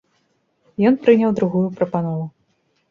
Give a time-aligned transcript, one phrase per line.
[0.91, 2.25] Ён прыняў другую прапанову.